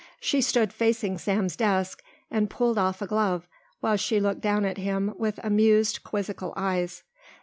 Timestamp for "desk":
1.55-2.01